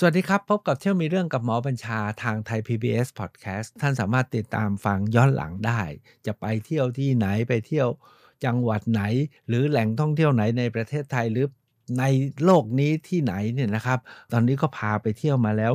[0.00, 5.82] สวัสดีครับ พบกับเที่ยวมีเรื่องกับหมอบัญชาทางไทย PBS Podcast ท่านสามารถติดตามฟังย้อนหลังได้
[6.26, 7.88] จะไปเที่ยวที่ไหนไปเที่ยว
[8.44, 9.02] จังหวัดไหน
[9.48, 11.46] หรือแหล่งท่องเที่ยวไหนในประเทศไทยหรือ
[11.98, 12.04] ใน
[12.44, 13.98] โลกนี้ที่ไหนเนี่ยนะครับ
[14.32, 15.72] ตอนนี้ก็พาไปเที่ยวมาแล้ว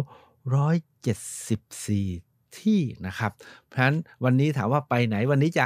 [1.63, 3.31] 174 ที่นะครับ
[3.67, 5.65] เพราะฉะนั้นวันนี้ถามว่าไปไหนวันนี้จะ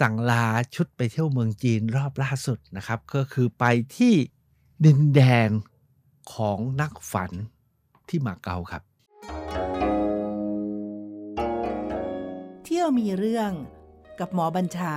[0.00, 0.44] สั่งลา
[0.74, 3.64] ชุดไปเที่ยวเมืองจีนรอบล่าสุดนะครับ ก็คือไป
[3.96, 4.14] ที่
[4.84, 5.50] ดินแดน
[6.34, 7.32] ของนักฝัน
[8.08, 8.82] ที่มาเก๊าครับ
[12.64, 13.52] เที่ยวมีเรื่อง
[14.20, 14.94] กับหมอบัญชา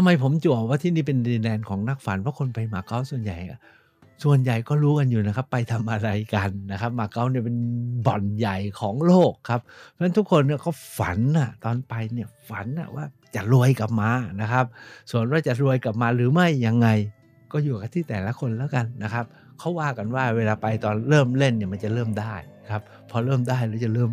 [0.00, 3.36] ทำไมผมจั่วว่าที่นี่เป็นดินแดนของนักฝันเพราะคนไปมาเก๊าส่วนใหญ่
[4.24, 7.56] ส่วนใหญ่ก็รู้กันอยู่นะครับ ไปทำอะไรกันนะครับ มาเก๊าเนี่ยเป็น
[8.06, 14.64] บ่อนใหญ่ของโลกครับ เพราะฉะนั้นทุกคนเนี่ยเขาฝันอะตอนไปเนี่ยฝันอะว่าจะรวยกลับมานะครับ
[15.10, 16.88] ส่วนว่าจะรวยกลับมาหรือไม่ยังไง
[17.52, 19.24] ก็อยู่กับที่แต่ละคนแล้วกันนะครับ
[19.58, 22.34] เขาว่ากันว่าเวลาไปตอนเริ่มเล่นเนี่ยมันจะเริ่มได้
[22.70, 24.10] ครับ พอเริ่มได้แล้วจะเริ่ม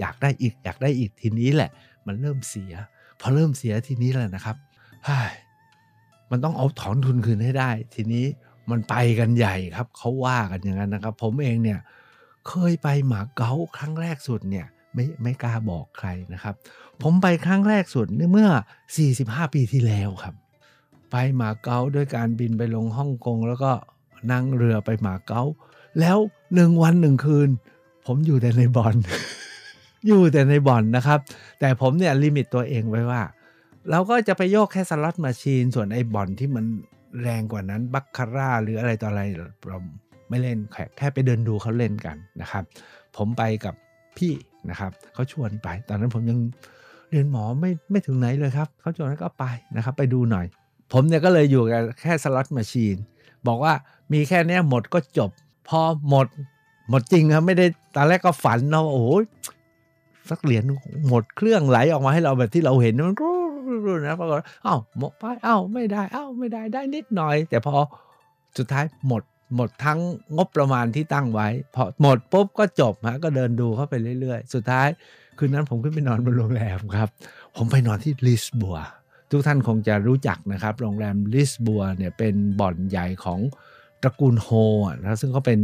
[0.00, 1.70] อยากได้อีกอยากได้อีกทีนี้แหละ
[2.06, 2.72] มันเริ่มเสีย
[3.20, 4.56] พอเริ่มเสียทีนี้แหละนะครับ
[6.30, 8.24] มันต้องเอาถอนทุนคืนให้ได้ ทีนี้
[8.70, 11.78] มันไปกันใหญ่ครับเขาว่ากันอย่างนั้นนะครับ ผมเองเนี่ย
[12.48, 16.54] เคยไปหมาเก๊าครั้งแรกสุดเนี่ยไม่ไม่กล้าบอกใครนะครับ
[17.02, 18.48] ผมไปครั้งแรกสุดเมื่อ
[19.00, 20.34] 45 ปีที่แล้วครับ
[21.10, 23.72] ไปหมาเก๊าด้วยการบินไปลงฮ่องกงแล้วก็
[24.32, 25.42] นั่งเรือไปหมาเก๊า
[26.00, 26.16] แล้ว
[26.54, 27.48] หนึ่งวันหนึ่งคืน
[28.06, 28.94] ผมอยู่แต่ในบ่อน
[30.06, 31.18] อยู่แต่ในบ่อนนะครับ
[31.60, 33.22] แต่ผมเนี่ย limit ตัวเองไว้ว่า
[33.90, 36.64] เราก็จะไปโยกแค่ slot machine ส่วนไอ้บอลที่มัน
[37.22, 39.22] แรงกว่านั้นบาคาร่าหรืออะไรต่ออะไร
[39.68, 39.78] เรา
[40.28, 42.64] ไม่เล่นแค่แค่ไปเดินดูเขาเล่นกันนะครับ
[43.16, 43.74] ผมไปกับ
[44.16, 44.32] พี่
[44.70, 46.38] นะครับเขาชวนไปตอนนั้นผมยัง
[47.10, 49.44] เรียนหมอไม่ไม่ถึงไหนเลยครับเขาชวนแล้วก็ไป
[49.76, 50.46] นะครับ ไปดูหน่อย
[50.92, 52.96] ผมเนี่ยก็เลยอยู่กับแค่ slot machine
[53.46, 53.72] บอกว่า
[54.12, 55.30] มีแค่เนี้ยหมดก็จบ
[55.68, 56.26] พอหมด
[56.90, 57.66] หมดจริงครับไม่ได้
[57.96, 59.08] ตอนแรกก็ฝันเนาโอ้โห
[60.30, 60.64] สักเหรียญ
[61.08, 63.30] หมดเครื่องไหลออกมาให้เราแบบที่เราเห็นมันก็
[64.06, 67.76] นะปรากฏอ้าวหมดไปอ้าวไม่ได้อ้าวไม่ได้ได้นิดหน่อย แต่พอ
[68.58, 69.22] สุดท้ายหมด
[69.56, 70.00] หมดทั้ง
[70.36, 74.88] งบประมาณที่ตั้งไว้ พอหมดปุ๊บก็จบฮะก็เดินดูเข้าไปเรื่อยๆ สุดท้าย
[75.38, 77.08] คืนนั้นผมขึ้นไปนอนบนโรงแรมครับ
[77.56, 78.78] ผมไปนอนที่ลิสบัว
[79.30, 83.40] ทุกท่านคงจะรู้จักนะครับ โรงแรมลิสบัวเนี่ยเป็นบ่อนใหญ่ของ
[84.02, 84.48] ตระกูลโฮ
[84.86, 85.58] อะนะซึ่งเขาเป็น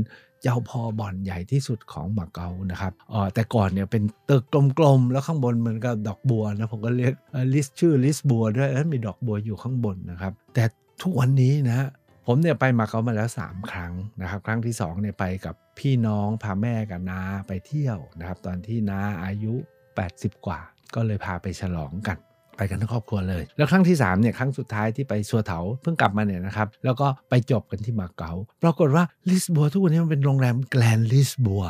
[0.45, 4.45] เจ้าพอบ่อนใหญ่ที่สุดของมาเก๊านะครับเออแต่ก่อนเนี่ยเป็นตึก
[4.79, 7.13] กลมๆ แล้วข้างบนเหมือนกับดอกบัวนะผมก็เรียก
[7.55, 10.65] ลิสชื่อลิสบัวด้วยแล้วมีดอกบัวอยู่ข้างบนนะครับ แต่
[11.03, 11.89] ทุกวันนี้นะ
[12.27, 19.55] ผมเนี่ยไปมาเก๊ามาแล้ว 3 ครั้งนะครับ ครั้งที่2เนี่ยไปกับพี่น้องพาแม่กับน้าไปเที่ยวนะครับ ตอนที่น้าอายุ
[20.01, 20.61] 80 กว่า
[20.95, 22.19] ก็เลยพาไปฉลองกัน
[22.57, 28.33] ไปกันทั้งครอบครัวเลย แล้วครั้งที่3เนี่ยครั้งสุดท้ายที่ไปสัวเถาเพิ่งกลับมาเนี่ยนะครับแล้วก็ไปจบกันที่มาเก๊า
[28.63, 31.65] ปรากฏว่าลิสบัวทุกวันนี้มันเป็นโรงแรมแกลนลิสบัว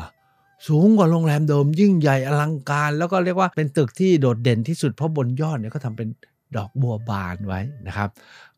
[0.67, 6.09] สูงกว่าโรงแรมเดิมยิ่งใหญ่อลังการ แล้วก็เรียกว่าเป็นตึกที่โดดเด่นที่สุดเพราะบนยอดเนี่ยเขาทำเป็น
[6.55, 8.09] ดอกบัวบานไว้นะครับ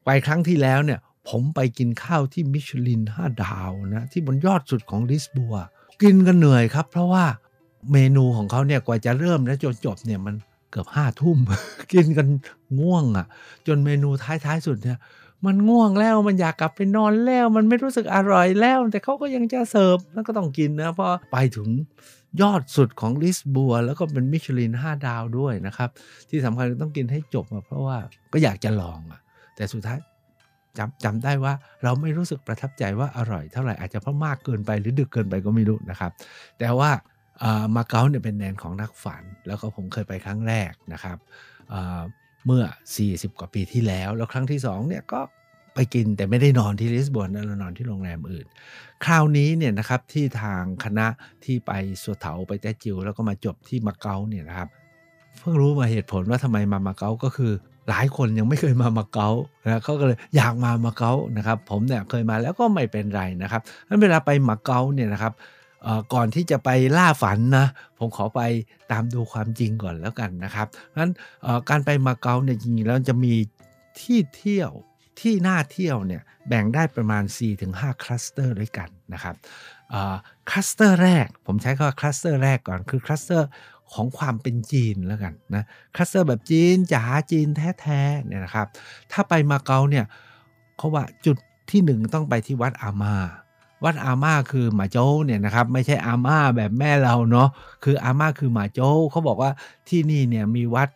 [0.05, 0.99] ไปครั้งที่แล้วเนี่ย
[1.29, 5.55] ผมไปกินข้าวที่มิชลิน 5 ดาวนะที่บนยอดสุดของลิสบัว
[6.01, 7.25] กินกันเหนื่อยครับ เพราะว่า
[7.91, 10.35] เมนูของเขาเนี่ยกว่าจะเริ่มและจนจบเนี่ยมัน
[10.72, 11.38] เกือบห้าทุ่ม
[11.94, 12.28] กินกัน
[12.79, 13.25] ง่วงอะ่ะ
[13.67, 15.00] จนเมนูท้ายๆสุดเนี่ย
[15.45, 21.69] มันง่วงแล้วมันอยากกลับไปนอนแล้ว มันไม่รู้สึกอร่อยแล้ว แต่เขาก็ยังจะเสิร์ฟแล้วก็ต้องกินนะเพราะไปถึง
[22.41, 25.89] ยอดสุดของลิสบัว แล้วก็เป็นมิชลิน 5 ดาวด้วยนะครับ
[26.29, 27.97] ที่สำคัญต้องกินให้จบอะเพราะว่า
[28.33, 29.22] ก็อยากจะลองอะ
[29.56, 30.00] แต่สุดท้าย
[30.77, 36.11] จำจำได้ว่าเราไม่รู้สึกประทับใจว่าอร่อยเท่าไหร่อาจจะเพราะมากเกินไปหรือดึกเกินไปก็ไม่รู้นะครับ
[36.59, 36.89] แต่ว่า
[37.75, 41.18] มาเก๊าเนี่ยเป็นแดนของนักฝัน แล้วก็ผมเคยไปครั้งแรกนะครับ
[42.46, 42.64] เมื่อ
[43.02, 45.22] 40 กว่าปีที่แล้ว แล้วครั้งที่2เนี่ยก็
[45.74, 48.46] ไปกินแต่ไม่ได้นอนที่ลิสบอนเรานอนที่โรงแรมอื่น
[49.06, 51.07] คราวนี้เนี่ยนะครับที่ทางคณะ
[51.44, 51.72] ที่ไป
[52.04, 54.69] สัวเถาไปแต้จิว แล้วก็มาจบที่มาเก๊าเนี่ยนะครับ
[55.40, 57.51] เพิ่งรู้มาเหตุผลว่าทำไมมามาเก๊าก็คือ
[57.90, 59.30] หลายคนยังไม่เคยมามาเก๊า
[59.63, 65.33] นะเขาก็เลยอยากมามาเก๊านะครับ ผมเนี่ยเคยมาแล้วก็ไม่เป็นไรนะครับนั้นเวลาไปมาเก๊าเนี่ยนะครับ
[66.13, 68.41] ก่อนที่จะไปล่าฝันนะ ผมขอไป
[68.91, 71.12] ตามดูความจริงก่อนแล้วกันนะครับเพราะฉะนั้น
[71.69, 73.33] การไปมาเก๊าเนี่ยจริงๆแล้วจะมี
[74.01, 74.71] ที่เที่ยว
[75.19, 77.24] ที่น่าเที่ยวเนี่ยแบ่งได้ประมาณ
[77.63, 79.35] 4-5 คลัสเตอร์ด้วยกันนะครับ
[80.50, 83.50] คลัสเตอร์แรก ผมใช้คำว่าคลัสเตอร์แรกก่อนคือคลัสเตอร์
[83.94, 85.63] ของความเป็นจีนแล้วกันนะ
[85.95, 87.47] คลัสเตอร์แบบจีนจ๋าจีน
[87.81, 88.68] แท้ๆเนี่ยนะครับ
[89.12, 90.06] ถ้าไปมาเก๊าเนี่ย
[90.77, 91.38] เขาว่าจุด
[91.71, 93.15] ที่หนึ่งต้องไปที่วัดอามา
[93.83, 97.50] วัดอาม่าคือหมาโจ้เนี่ยนะครับไม่ใช่อาม่าแบบแม่เราเนาะ
[97.83, 99.51] คืออาม่าคือหมาโจ้เขาบอกว่า
[99.89, 100.89] ที่นี่เนี่ยมีวัด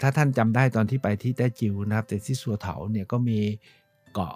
[0.00, 3.38] ถ้าท่านจำได้ตอนที่ไปที่แต้จิ๋วนะครับแต่ที่สัวเถาเนี่ยก็มี
[4.14, 4.34] เกาะ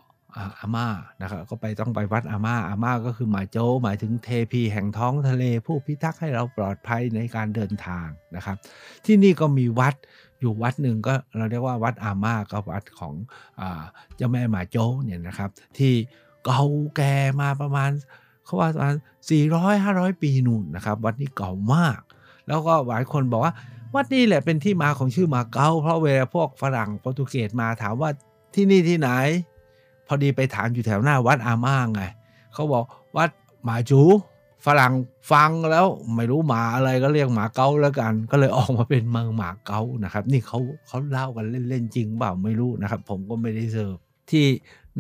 [0.59, 0.87] อาม่า
[1.21, 8.07] นะครับก็ไปต้องไปวัดอาม่าอาม่าก็คือหมาโจ้หมายถึงเทพีแห่งท้องทะเล ผู้พิทักษ์ให้เราปลอดภัยในการเดินทาง
[8.37, 8.57] นะครับ
[9.05, 9.95] ที่นี่ก็มีวัด
[10.41, 13.15] อยู่วัดหนึ่งก็เราเรียกว่าวัดอาม่าก็วัดของ
[13.61, 13.63] อ
[14.17, 15.93] เจ้าแม่หมาโจ้เนี่ยนะครับที่
[16.49, 16.65] เก่า
[16.97, 17.91] แก่มาประมาณ
[18.45, 18.97] เขาว่าประมาณ
[19.39, 22.01] 400 500 ปีนู่นนะครับ วัดนี้เก่ามาก
[22.49, 23.55] แล้วก็หลายคนบอกว่า
[23.95, 28.11] วัดนี้แหละเป็นที่มาของชื่อมาเก๊าเพราะเวลาพวกฝรั่งโปรตุเกสมาถามว่า
[28.55, 29.09] ที่นี่ที่ไหน
[30.07, 32.03] พอดีไปถามอยู่แถวหน้าวัดอาม่าไง
[32.55, 32.85] เขาบอก
[33.17, 33.31] วัด
[33.65, 34.03] หมาจู
[34.67, 34.93] ฝรั่ง
[35.33, 43.97] ฟังแล้วไม่รู้หมาอะไรก็เรียกหมาเก๊าแล้วกัน ก็เลยออกมาเป็นเมืองหมาเก๊านะครับ นี่เขาเขาเล่ากันเล่นๆจริงเปล่าไม่รู้นะครับ ผมก็ไม่ได้เสิร์ฟ
[44.31, 44.47] ที่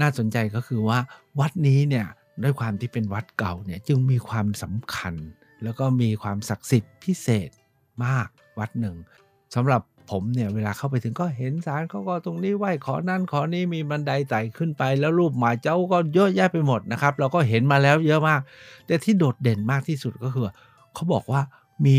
[0.01, 0.99] น่าสนใจก็คือว่า
[1.41, 2.07] วัดนี้เนี่ย
[2.43, 5.15] ด้วยความที่เป็นวัดเก่าเนี่ยจึงมีความสำคัญ
[5.63, 7.51] แล้วก็มีความศักดิ์สิทธิ์พิเศษ
[8.05, 8.29] มาก
[8.59, 8.97] วัดหนึ่ง
[9.55, 18.41] สำหรับผมเนี่ยเวลาเข้าไปถึงก็เห็นศาลเขาก็ตรงนี้ไหว้ขอนั่นขอนี้มีบันไดไต่ขึ้นไป แล้วรูปหมาเจ้าก็เยอะแยะไปหมดนะครับ เราก็เห็นมาแล้วเยอะมาก
[18.87, 20.45] แต่ที่โดดเด่นมากที่สุดก็คือ
[20.95, 21.43] เขาบอกว่า
[21.87, 21.99] มี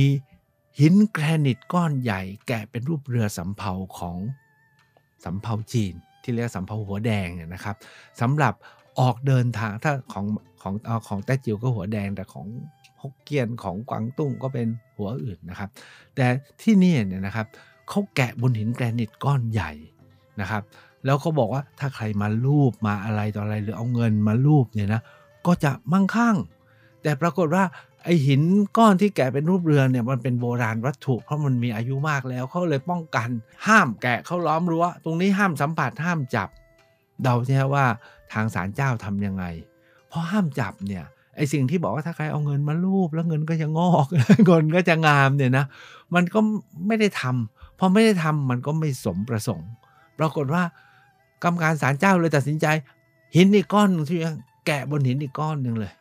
[0.79, 4.17] หินแกรนิตก้อนใหญ่แกะเป็นรูปเรือสำเภาของ
[5.23, 5.93] สำเภาจีน
[6.23, 7.75] ที่เรียกสำเภาหัวแดงเนี่ยนะครับ
[8.21, 8.53] สำหรับ
[8.99, 10.25] ออกเดินทางถ้าของ
[10.61, 10.73] ของ
[11.07, 12.47] ของแต้จิ๋วก็หัวแดงแต่ของ
[13.01, 14.67] ฮกเกี้ยนของกวางตุ้งก็เป็น
[14.97, 15.69] หัวอื่นนะครับ
[16.15, 16.25] แต่
[16.61, 17.47] ที่นี่เนี่ยนะครับ
[17.89, 19.71] เขาแกะบนหินแกรนิตก้อนใหญ่
[20.41, 20.63] นะครับ
[21.05, 25.01] แล้วเขาบอกว่าถ้าใครมาลูบมาอะไรต่ออะไรหรือเอาเงินมาลูบเนี่ยนะ
[25.47, 26.35] ก็จะมั่งคั่ง
[27.03, 27.63] แต่ปรากฏว่า
[28.09, 28.41] ไอหิน
[28.77, 33.29] ก้อนที่แกะเป็นรูปเรือเนี่ยมันเป็นโบราณวัตถุเพราะมันมีอายุมากแล้วเขาเลยป้องกัน
[33.67, 36.49] ห้ามแกะเขาล้อมรั้วตรงนี้ห้ามสัมผัสห้ามจับ
[37.23, 37.85] เดาใช่ไหมว่า
[38.33, 39.43] ทางศาลเจ้าทํำยังไง
[40.07, 44.05] เพราะห้ามจับเนี่ยไอสิ่งที่บอกว่าถ้าใครเอาเงินมาลูบแล้วเงินก็จะงอก
[44.45, 45.65] เงินก็จะงามเนี่ยนะ
[46.15, 46.39] มันก็
[46.87, 49.69] ไม่ได้ทำพอไม่ได้ทำมันก็ไม่สมประสงค์
[50.19, 50.63] ปรากฏว่า
[51.43, 52.65] กรรมการศาลเจ้าเลยตัดสินใจ
[53.35, 54.19] หินอีกก้อนที่
[54.65, 55.93] แกะบนหินอีกก้อนหนึ่งเลย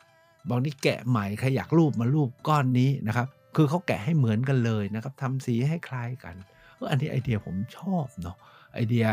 [0.47, 6.35] บอกนี่แกะใหม่ใครอยากรูปมารูปก้อนนี้นะครับ คือเขาแกะให้เหมือนกันเลยนะครับทำสีให้คล้ายกัน
[6.75, 8.35] เอออันนี้ไอเดียผมชอบเนาะ
[8.73, 9.05] ไอเดีย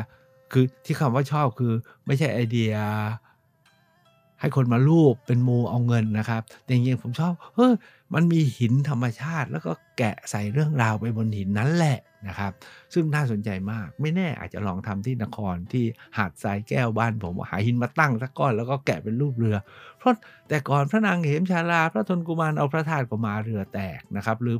[0.53, 1.73] คือที่คำว่าชอบคือ
[2.07, 2.73] ไม่ใช่ไอเดีย
[4.41, 7.73] ให้คนมารูปเป็นมูเอาเงินนะครับแต่จริงๆผมชอบเฮ้ย
[8.15, 11.99] มันมีหินธรรมชาติ แล้วก็แกะใส่เรื่องราวไปบนหินนั้นแหละ
[12.29, 12.53] นะครับ
[12.95, 15.85] ซึ่งน่าสนใจมากไม่แน่อาจจะลองทำที่นครที่
[16.17, 19.57] หาดทรายแก้วบ้านผมหาหินมาตั้งสักก้อนแล้วก็แกะเป็นรูปเรือ
[19.99, 20.15] เพราะ
[20.49, 24.57] แต่ก่อนพระนางเหมชาลา พระทนกุมารเอาพระธาตุก็มาเรือแตกนะครับหรือ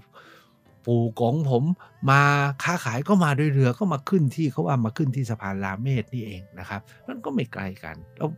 [0.87, 1.65] ปู่กงผม
[2.11, 2.21] มา
[2.65, 8.29] ค้าขายก็มาด้วยเรือก็มาขึ้นที่เขาว่ามาขึ้นที่สะพานลาเมศนี่เองนะครับมันก็ไม่ไกลกันแล้ว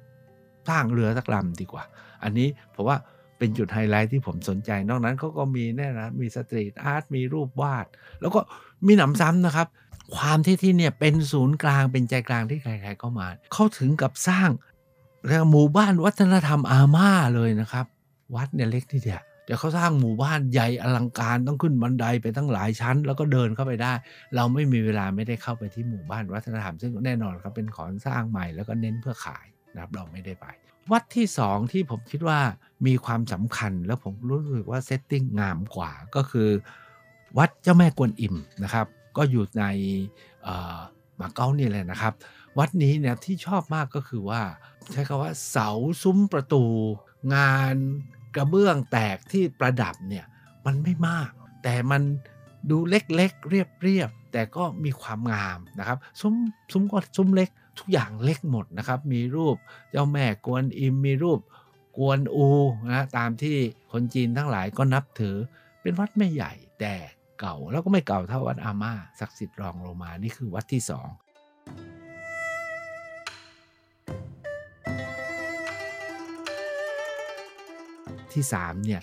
[0.69, 1.84] สร้างเรือสักลำดีกว่า
[2.22, 2.96] อันนี้ผมว่า
[3.38, 7.87] เป็นจุดไฮไลท์ที่ผมสนใจ นอกนั้นเขาก็มีแน่นะมีสตรีทอาร์ตมีรูปวาด
[8.20, 8.40] แล้วก็
[8.87, 9.67] มีหนำซ้ำนะครับ
[10.17, 14.50] ความที่ที่เนี่ยเป็นศูนย์กลางเป็นใจกลางที่ใครๆก็มา เขาถึงกับสร้าง
[15.50, 17.87] หมู่บ้านวัฒนธรรมอาม่าเลยนะครับ
[18.35, 23.93] วัดเนี่ยเล็กที่เดียวเดี๋ยวเขาสร้างหมู่บ้านใหญ่อลังการต้องขึ้นบันไดไปทั้งหลายชั้น แล้วก็เดินเข้าไปได้
[24.37, 30.46] เราไม่มีเวลาไม่ได้เข้าไปที่หมู่บ้านวัฒนธรรม ซึ่งแน่นอนครับเป็นของสร้างใหม่แล้วก็เน้นเพื่อขายนะครับเราไม่ได้ไป
[30.93, 32.40] วัดที่สองที่ผมคิดว่า
[32.87, 36.48] มีความสำคัญแล้วผมรู้สึกว่าเซตติ้งงามกว่าก็คือ
[37.39, 38.34] วัดเจ้าแม่กวนอิม
[38.65, 38.86] นะครับ
[39.17, 39.65] ก็อยู่ใน
[41.20, 42.12] มาเก๊านี่แหละนะครับ
[42.58, 44.43] วัดนี้เนี่ยที่ชอบมากก็คือว่า
[44.93, 45.70] ใช้คำว่าเสา
[46.03, 46.65] ซุ้มประตู
[47.34, 47.77] งาน
[48.36, 50.27] กระเบื้องแตกที่ประดับเนี่ย
[50.67, 51.31] มันไม่มาก
[51.62, 52.03] แต่มัน
[52.70, 56.35] ดูเล็กๆเรียบ แต่ก็มีความงามนะครับซุ้ม
[56.73, 59.56] ซุ้มก็ซุ้มเล็กทุกอย่างเล็กหมดนะครับ มีรูป
[59.91, 61.41] เจ้าแม่กวนอิม มีรูป
[61.99, 62.47] กวนอู
[62.93, 63.56] นะตามที่
[63.93, 65.37] คนจีนทั้งหลายก็นับถือ
[65.82, 66.94] เป็นวัดไม่ใหญ่แต่
[67.41, 71.08] เก่าแล้วก็ไม่เก่าเท่าวัดอาม่าศักดิ์สิทธิ์รองลงมานี่คือวัดที่สอง
[78.32, 79.03] ที่สามเนี่ย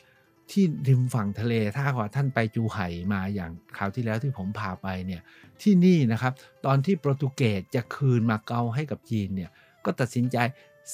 [0.51, 5.21] ที่ริมฝั่งทะเล ถ้าว่าท่านไปจูไห่มาอย่างคราวที่แล้วที่ผมพาไปเนี่ย
[5.61, 6.33] ที่นี่นะครับ
[6.65, 9.49] ตอนที่โปรตุเกสจะคืนมาเกาให้กับจีนเนี่ย
[9.85, 10.37] ก็ตัดสินใจ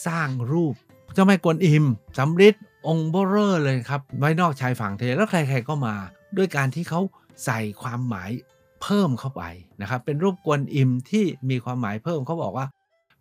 [0.05, 0.74] สร้างรูป
[1.13, 1.86] เจ้าแม่กวนอิม
[2.17, 2.55] สำริด
[2.88, 5.96] องค์เบอร์เลยครับไว้นอกชายฝั่งทะเลแล้วใครๆก็มา
[6.38, 7.01] ด้วยการที่เขา
[7.46, 8.31] ใส่ความหมาย
[8.81, 9.43] เพิ่มเข้าไป
[9.81, 12.65] นะครับ เป็นรูปกวนอิมที่มีความหมายเพิ่มเขาบอกว่า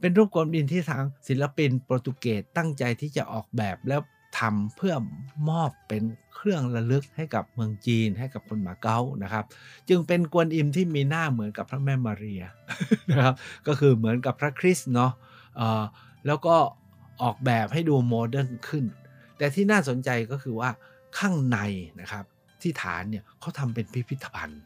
[0.00, 4.00] เป็นรูปกวนอิมที่ทางศิลปินโปรตุเกสตั้งใจที่จะออกแบบแล้ว
[4.38, 4.94] ทำเพื่อ
[5.50, 6.02] มอบเป็น
[6.34, 9.44] เครื่องระลึกให้กับเมืองจีนให้กับคนมาเก๊านะครับ
[9.88, 12.42] จึงเป็นกวนอิมที่มีหน้าเหมือนกับพระแม่มารีย
[13.10, 13.34] นะครับ
[13.66, 15.12] ก็คือเหมือนกับพระคริสต์เนาะ
[16.26, 16.56] แล้วก็
[17.22, 18.84] ออกแบบให้ดูโมเดิร์นขึ้น
[19.38, 20.70] แต่ที่น่าสนใจก็คือว่า
[21.18, 21.58] ข้างใน
[22.00, 22.24] นะครับ
[22.62, 24.62] ที่ฐานเนี่ยเขาทำเป็นพิพิธภัณฑ์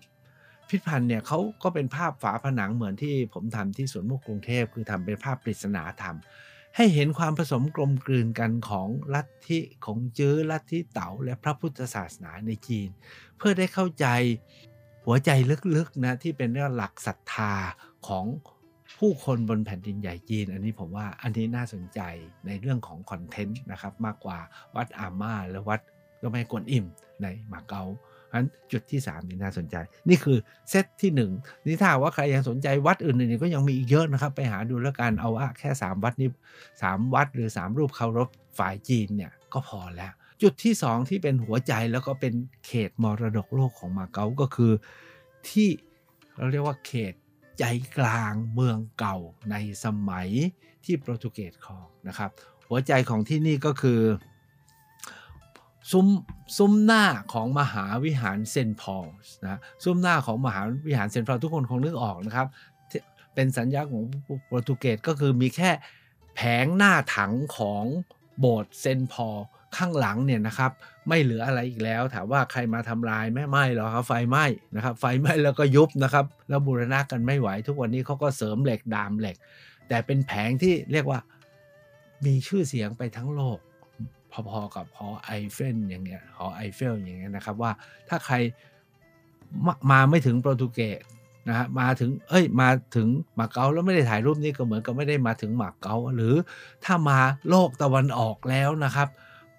[0.68, 6.16] พิพิธภัณฑ์เนี่ยเขาก็เป็นภาพฝาผนังเหมือนที่ผมทำที่สวนมุกกรุงเทพคือทำเป็นภาพปริศนาธรรม
[6.76, 12.88] ให้เห็นความผสมกลมกลืนกันของลัทธิของจื้อลัทธิเต๋าและพระพุทธศาสนาในจีน
[13.38, 14.06] เพื่อได้เข้าใจ
[15.04, 15.30] หัวใจ
[15.76, 17.52] ลึกๆนะที่เป็นเรื่องหลักศรัทธา
[18.08, 18.24] ของ
[18.98, 22.00] ผู้คนบนแผ่นดินใหญ่จีน อันนี้ผมว่าอันนี้น่าสนใจ
[22.46, 24.38] ในเรื่องของคอนเทนต์นะครับมากกว่า
[24.76, 25.80] วัดอาม่าและวัด
[26.22, 26.86] ก็ไม่กวนอิม
[27.22, 27.84] ในมาเก๊า
[28.34, 29.76] อันจุดที่3นี่น่าสนใจ
[30.08, 30.38] นี่คือ
[30.70, 36.28] เซตที่ 1 นี่ถ้าว่าใครยังสนใจวัดอื่นๆก็ยังมีอีกเยอะนะครับ ไปหาดูแล้วกันเอาว่าแค่ 3 วัดนี้
[36.72, 40.12] 3 วัดหรือ 3 รูปเคารพฝ่ายจีนเนี่ยก็พอแล้ว
[40.42, 42.34] จุดที่ 2 ที่เป็นหัวใจแล้วก็เป็น
[42.66, 44.72] เขตมรดกโลกของมาเก๊าก็คือ
[45.48, 45.68] ที่
[46.36, 47.14] เราเรียกว่าเขต
[47.58, 47.64] ใจ
[47.98, 49.16] กลางเมืองเก่า
[49.50, 50.28] ในสมัย
[50.84, 52.30] ที่โปรตุเกสครองนะครับ
[52.68, 54.00] หัวใจของที่นี่ก็คือ
[55.90, 56.06] ซุ้ม
[56.56, 62.46] ซุ้มหน้าของมหาวิหารเซนต์พอลส์นะซุ้มหน้าของมหาวิหารเซนต์พอลทุกคนคงนึกออกนะครับ
[63.34, 64.02] เป็นสัญญาของ
[64.46, 65.70] โปรตุเกสก็คือมีแค่
[66.36, 67.84] แผงหน้าถังของ
[68.38, 69.38] โบสถ์เซนต์พอล
[69.76, 70.70] ข้างหลังเนี่ยนะครับ
[71.08, 79.36] ไม่เหลืออะไรอีกแล้ว ถามว่าใครมาทำลายไม่ไหม้หรอครับไฟไหม้นะครับ ไฟไหม้แล้วก็ยุบนะครับแล้วบูรณะกันไม่ไหว ทุกวันนี้เขาก็เสริมเหล็กดามเหล็ก
[79.88, 81.20] แต่เป็นแผงที่เรียกว่า
[82.26, 83.58] มีชื่อเสียงไปทั้งโลก
[84.50, 87.72] พอๆกับหอไอเฟลอย่างเงี้ยหอไอเฟลอย่างเงี้ยนะครับว่า
[88.08, 88.36] ถ้าใคร
[89.66, 91.00] มามาไม่ถึงโปรตุเกส
[91.48, 96.34] นะฮะมาถึงเอ้ยมาถึงมาเก๊าแล้วไม่ได้ถ่ายรูปนี้ก็เหมือนกับไม่ได้มาถึงมาเก๊าหรือ
[96.84, 99.08] ถ้ามาโลกตะวันออกแล้วนะครับ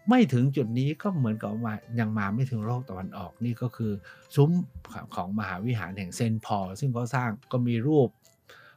[0.09, 3.91] ไม่ถึงจุดนี้ก็เหมือนกับมายังมาไม่ถึงโลกตะวันออกนี่ก็คือ
[4.35, 4.51] ซุ้ม
[5.15, 8.09] ของมหาวิหารแห่งเซนพอลซึ่งเขาสร้างก็มีรูป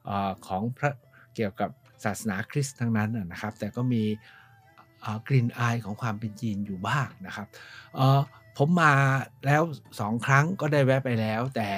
[0.09, 0.11] อ
[0.47, 0.93] ของพระ
[1.37, 1.71] เกี่ยวกับ
[2.05, 4.03] ศาสนาคริสต์ทั้งนั้นนะครับ แต่ก็มี
[5.29, 7.47] กลิ่นอายของความเป็นจีนอยู่บ้างนะครับ
[8.57, 8.93] ผมมา
[9.47, 9.63] แล้ว
[10.01, 11.71] สองครั้งก็ได้แวะไปแล้ว แต่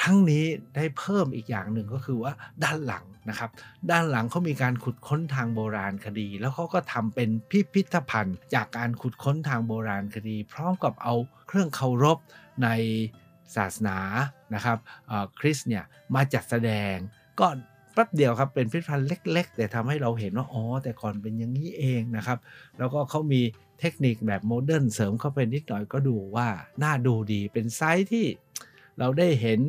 [0.00, 0.44] ครั้งนี้
[0.76, 2.32] ได้เพิ่มอีกอย่างหนึ่งก็คือว่า
[2.64, 3.50] ด้านหลังนะครับ
[3.90, 11.14] ด้านหลังเขามีการขุดค้นทางโบราณคดี แล้วเขาก็ทำเป็นพิพิธภัณฑ์ จากการขุดค้นทางโบราณคดี พร้อมกับเอา
[11.46, 12.18] เครื่องเคารพ
[12.62, 12.68] ใน
[13.56, 13.98] ศาสนา
[14.54, 14.78] นะครับ
[15.40, 16.94] คริสเนี่ยมาจัดแสดง
[17.40, 17.48] ก็
[17.96, 22.38] แป๊บเดียวครับเป็นพิพิธภัณฑ์เล็ก ๆ แต่ทำให้เราเห็นว่าอ๋อแต่ก่อนเป็นอย่างนี้เองนะครับ
[22.78, 23.40] แล้วก็เขามี
[23.80, 26.48] เทคนิคแบบโมเดิร์นเสริมเข้าไปนิดหน่อยก็ดูว่า
[26.82, 28.26] น่าดูดีเป็นไซส์ที่
[28.98, 29.60] เราได้เห็น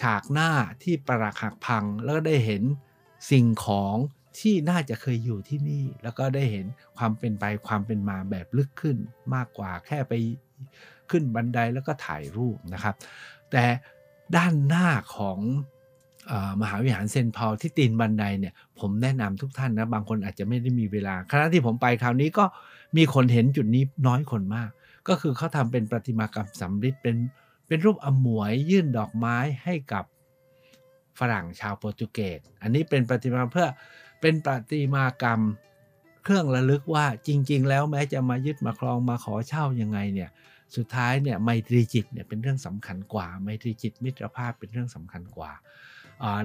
[0.00, 0.50] ฉากหน้า
[0.82, 2.62] ที่ปรักหักพัง แล้วก็ได้เห็น
[3.30, 3.96] สิ่งของ
[4.38, 6.66] ที่น่าจะเคยอยู่ที่นี่ แล้วก็ได้เห็น
[6.98, 8.96] ความเป็นไปความเป็นมาแบบลึกขึ้น
[9.34, 10.12] มากกว่าแค่ไป
[11.10, 12.94] ขึ้นบันไดแล้วก็ถ่ายรูปนะครับ
[13.50, 13.64] แต่
[14.36, 15.38] ด้านหน้าของ
[16.60, 22.44] มหาวิหารเซนพอลที่ตีนบันไดเนี่ยผมแนะนำทุกท่านนะบางคนอาจจะไม่ได้มีเวลาคณะที่ผมไปคราวนี้ก็
[22.96, 24.70] มีคนเห็นจุดนี้น้อยคนมาก
[25.08, 27.16] ก็คือเขาทำเป็นประติมากรรมสำริดเป็น
[27.66, 30.04] เป็นรูปอมวยยื่นดอกไม้ให้กับ
[31.18, 33.68] ฝรั่งชาวโปรตุเกสอันนี้เป็นประติมาเพื่อ
[34.20, 35.40] เป็นประติมากรรม
[36.24, 40.30] เครื่องระลึกว่าจริง ๆ แล้วแม้จะมายึดมาครองมาขอเช่ายังไงเนี่ย
[40.76, 45.50] สุดท้ายเนี่ยไมตรีจิตเนี่ยเป็นเรื่องสำคัญกว่าไมตรีจิตมิตรภาพเป็นเรื่องสำคัญกว่า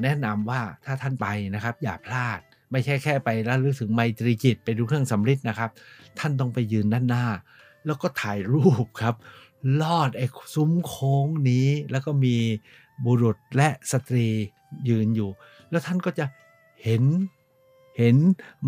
[0.04, 2.40] แนะนำว่าถ้าท่านไปนะครับอย่าพลาด
[2.72, 5.70] ไม่ใช่แค่ไปแล้วรู้ถึงไมตรีจิตไปดูเครื่องสำริดนะครับ
[6.20, 7.26] ท่านต้องไปยืนด้านหน้า
[7.86, 9.16] แล้วก็ถ่ายรูปครับ
[9.82, 12.38] ลอดไอ้ซุ้มโค้งนี้ แล้วก็มี
[13.06, 14.28] บุรุษและสตรี
[14.90, 15.30] ยืนอยู่
[15.70, 16.26] แล้วท่านก็จะ
[16.84, 17.04] เห็น
[17.98, 18.18] เห็น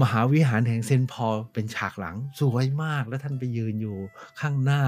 [0.01, 3.97] มหาวิหารแห่งเซนต์พอลเป็นฉากหลังสวยมากแล้วท่านไปยืนอยู่
[4.39, 4.81] ข้างหน้า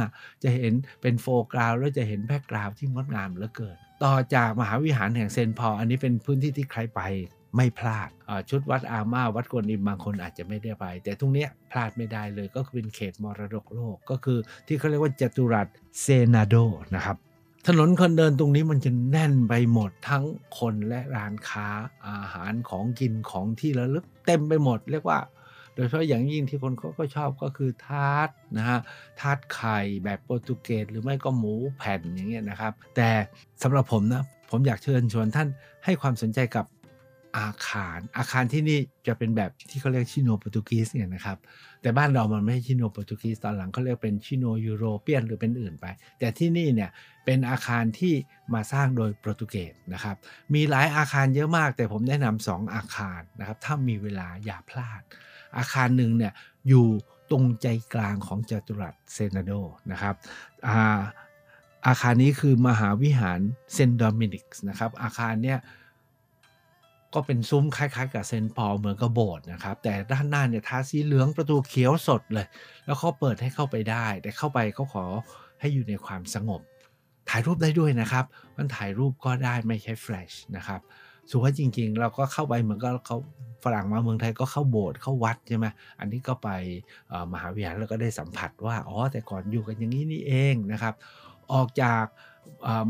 [0.44, 7.02] จะเห็นเป็น foreground แล้วจะเห็น background ที่งดงามเหลือเกิน ต่อจากมหาวิหารแห่งเซนพอ อันนี้เป็นพื้นที่ที่ใครไป
[7.56, 8.10] ไม่พลาด
[8.50, 14.38] ชุดวัดอาม่าวัดกวนอิมบางคนอาจจะไม่ได้ไป แต่ตรงนี้พลาดไม่ได้เลยก็คือเป็นเขตมรดกโลกก็คือ
[14.68, 15.68] ที่เขาเรียกว่าจตุรัส
[16.02, 16.56] เซนาโด
[16.96, 17.18] นะครับ
[17.68, 20.26] ถนนคนเดินตรงนี้มันจะแน่นไปหมดทั้ง
[20.60, 21.68] คนและร้านค้า
[22.08, 25.20] อาหารของกินของที่ระลึกเต็มไปหมด เรียกว่า
[25.78, 28.80] โดยเฉพาะอย่างยิ่งที่คนเขาก็ชอบก็คือทาร์ตนะฮะ
[29.20, 33.10] ทาร์ตไข่แบบโปรตุเกสหรือไม่ก็หมูแผ่นอย่างเงี้ยนะครับ แต่
[33.64, 35.48] สำหรับผมนะผมอยากเชิญชวนท่าน
[35.86, 36.66] ให้ความสนใจกับ
[37.38, 41.38] อาคาร อาคารที่นี่จะเป็นแบบที่เขาเรียกชิโนโปรตุกีสเนี่ยนะครับ
[41.82, 45.86] แต่บ้านเรามันไม่ใช่ชิโนโปรตุกีสตอนหลังเขาเรียกเป็น Sino-European หรือเป็นอื่นไป
[46.20, 46.90] แต่ที่นี่เนี่ย
[47.26, 48.14] เป็นอาคารที่
[48.54, 50.16] มาสร้างโดยโปรตุเกสนะครับ
[50.54, 55.02] มีหลายอาคารเยอะมาก แต่ผมแนะนำสองอาคารนะครับ ถ้ามีเวลาอย่าพลาด
[55.58, 56.34] อาคารหนึ่งเนี่ย
[56.70, 56.88] อยู่
[57.32, 59.52] ตรงใจกลางของจัตุรัสเซนาโด
[59.92, 60.16] นะครับ
[60.68, 60.78] อา
[61.88, 63.40] อาคารนี้คือมหาวิหาร
[63.74, 65.60] เซนต์โดมินิกส์นะครับ อาคารเนี้ย
[67.14, 72.48] ก็เป็นซุ้มคล้ายๆ กับเซนต์ปอลเหมือนกับโบสถ์นะครับ แต่ด้านหน้าเนี่ยทาสีเหลืองประตูเขียวสดเลย
[72.86, 75.06] แล้วเขาเปิดให้เข้าไปได้ แต่เข้าไปเขาขอ
[75.60, 76.62] ให้อยู่ในความสงบ
[77.30, 78.26] ถ่ายรูปได้ด้วยนะครับ
[78.58, 80.82] มันถ่ายรูปก็ได้ไม่ใช้แฟลชนะครับ
[81.32, 83.18] สวยจริงๆ เราก็เข้าไปเหมือนก็เขา
[83.76, 85.66] ฝรั่งมาเมืองไทยก็เข้าโบสถ์เข้าวัดใช่ไหม
[86.00, 86.50] อันนี้ก็ไป
[87.34, 90.94] มหาวิทยาลัยแล้วก็ได้สัมผัสว่าอ๋อแต่ก่อนอยู่กันอย่างนี้นี่เองนะครับ
[91.54, 92.06] ออกจาก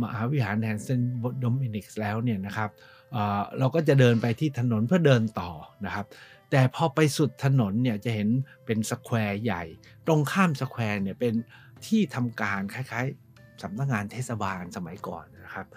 [0.01, 2.69] มหาวิหารแห่งเซนต์โดมินิกส์แล้วเนี่ยนะครับ
[3.13, 5.51] เราก็จะเดินไปที่ถนนเพื่อเดินต่อ
[5.86, 6.05] นะครับ
[6.51, 8.29] แต่พอไปสุดถนนเนี่ยจะเห็น
[8.65, 9.63] เป็น square ใหญ่
[10.07, 11.34] ตรงข้าม square เนี่ยเป็น
[11.86, 15.67] ที่ทำการคล้ายๆสำนักงานเทศบาลสมัยก่อนนะครับ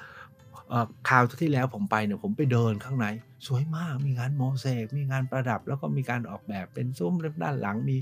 [1.09, 3.07] คราวที่แล้วผมไปเนี่ยผมไปเดินข้างใน
[3.47, 7.13] สวยมากมีงานโมเสกมีงานประดับ แล้วก็มีการออกแบบเป็นซุ้ม
[7.43, 7.97] ด้านหลังมี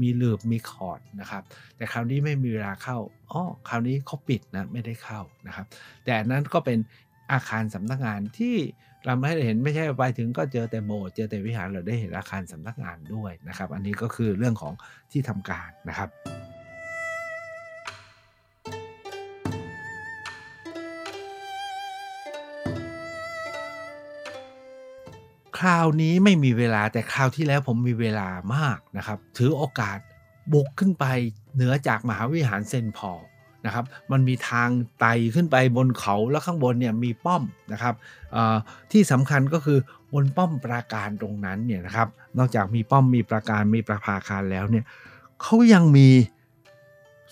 [0.00, 1.42] มีหลืบมีคอร์ดนะครับ
[1.76, 2.98] แต่คราวนี้ไม่มีเวลาเข้า
[3.32, 5.66] อ๋อคราวนี้เขาปิดนะไม่ได้เข้านะครับ
[6.04, 6.78] แต่นนั้นก็เป็น
[7.32, 8.56] อาคารสำนักงานที่
[9.04, 14.74] เราไม่ได้เห็นไม่ใช่ไปถึงก็เจอแต่โบสถ์เจอแต่วิหารเราได้เห็นอาคารสำนักงานด้วยนะครับ อันนี้ก็คือเรื่องของ
[15.12, 16.08] ที่ทำการนะครับ
[25.56, 29.98] คราวนี้ไม่มีเวลาแต่คราวที่แล้วผมมีเวลามากนะครับ ถือโอกาส
[30.52, 31.04] บุกขึ้นไป
[31.54, 33.12] เหนือจากมหาวิหารเซนพอ
[33.66, 34.68] นะครับ มันมีทาง
[35.00, 37.94] ไต่ขึ้นไปบนเขาแล้วข้างบนเนี่ยมีป้อมนะครับ
[38.92, 39.78] ที่สำคัญก็คือ
[40.12, 42.08] บนป้อมปราการตรงนั้นเนี่ยนะครับ
[42.38, 44.84] นอกจากมีป้อมมีปราการมีประภาคารแล้วเนี่ย
[45.42, 46.08] เขายังมี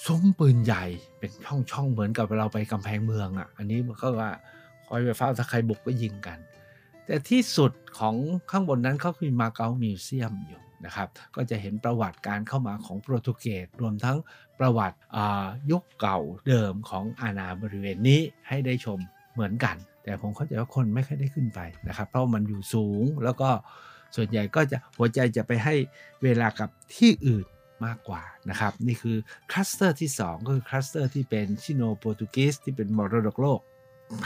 [0.07, 0.85] ซุ้มปืนใหญ่
[1.19, 4.33] เป็นช่องๆเหมือนกับเราไปกำแพงเมืองอะ อันนี้มันก็ว่า
[4.87, 6.39] คอยไปเฝ้าถ้าใครบุกก็ยิงกัน
[7.07, 8.15] แต่ที่สุดของ
[8.51, 14.17] ข้างบนนั้นเขาคือมาเก๊า museum อยู่นะครับ ก็จะเห็นประวัติการเข้ามาของโปรตุเกสรวมทั้ง
[14.59, 14.99] ประวัติ
[15.71, 16.19] ยุคเก่า
[16.49, 18.99] เดิมของอาณาบริเวณนี้ให้ได้ชม
[19.33, 23.51] เหมือนกัน แต่ผมเข้าใจว่าคนไม่ค่อยได้ขึ้นไปนะครับ เพราะมันอยู่สูงแล้วก็
[24.17, 25.75] ส่วนใหญ่ก็จะหัวใจจะไปให้
[26.23, 27.47] เวลากับที่อื่น
[27.85, 29.17] มากกว่านะครับ นี่คือ
[29.51, 33.61] คลัสเตอร์ที่ 2 ก็คือคลัสเตอร์ที่เป็นชิโนโปรตุเกสที่เป็นมรดกโลก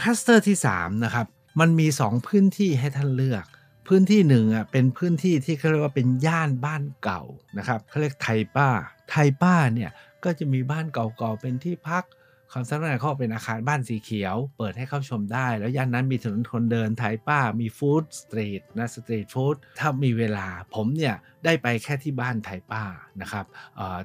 [0.01, 1.27] คลัสเตอร์ที่3นะครับ
[1.59, 3.45] มันมี2พื้นที่ให้ท่านเลือก
[3.87, 7.21] พื้นที่หนึ่งอะเป็นพื้นที่ที่เขาเรียกว่าเป็นย่านบ้านเก่า
[7.57, 8.69] นะครับเขาเรียกไทป้า
[9.09, 9.91] ไทป้าเนี่ย
[10.23, 12.05] ก็จะมีบ้านเก่าๆเป็นที่พัก
[12.53, 22.83] คอนซัลท์เขาเป็นอาคารบ้านสีเขียว เปิดให้เข้าชมได้ แล้วย่านนั้นมีถนนคนเดินไทป้ามี food street นะ street food ถ้ามีเวลาผมเนี่ย ได้ไปแค่ที่บ้านไทป้า
[23.21, 23.45] นะครับ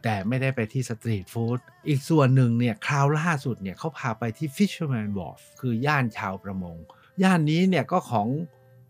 [0.05, 6.79] แต่ไม่ได้ไปที่ street foodอีกส่วนหนึ่งเนี่ย คราวล่าสุดเนี่ยเขาพาไปที่ Fisherman Wharf คือย่านชาวประมง
[7.23, 8.29] ย่านนี้เนี่ยก็ของ